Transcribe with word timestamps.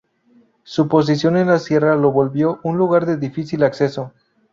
Su 0.63 0.87
posición 0.87 1.37
en 1.37 1.45
la 1.49 1.59
sierra 1.59 1.95
lo 1.95 2.11
volvió 2.11 2.59
un 2.63 2.75
lugar 2.75 3.05
de 3.05 3.17
difícil 3.17 3.63
acceso. 3.63 4.13